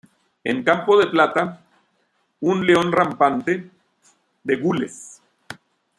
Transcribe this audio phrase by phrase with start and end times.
[0.51, 1.61] En campo de plata,
[2.39, 3.69] un león rampante,
[4.43, 5.21] de gules.